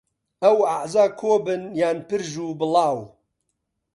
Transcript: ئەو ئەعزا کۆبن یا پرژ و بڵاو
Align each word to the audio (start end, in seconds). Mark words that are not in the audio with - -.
ئەو 0.43 0.57
ئەعزا 0.69 1.05
کۆبن 1.19 1.61
یا 1.79 1.89
پرژ 2.07 2.31
و 2.43 2.47
بڵاو 2.59 2.99